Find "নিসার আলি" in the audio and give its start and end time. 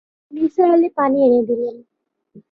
0.31-0.89